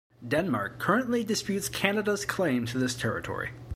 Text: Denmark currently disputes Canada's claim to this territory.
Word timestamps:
Denmark 0.27 0.79
currently 0.79 1.23
disputes 1.23 1.69
Canada's 1.69 2.25
claim 2.25 2.65
to 2.65 2.79
this 2.79 2.95
territory. 2.95 3.51